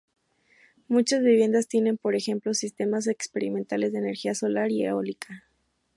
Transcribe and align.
Muchas 0.87 1.21
viviendas 1.21 1.67
tienen, 1.67 1.95
por 1.99 2.15
ejemplo, 2.15 2.55
sistemas 2.55 3.05
experimentales 3.05 3.93
de 3.93 3.99
energía 3.99 4.33
solar 4.33 4.71
y 4.71 4.83
eólica. 4.83 5.43